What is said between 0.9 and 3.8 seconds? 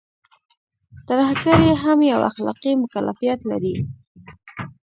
ترهګري هم يو اخلاقي مکلفيت لري.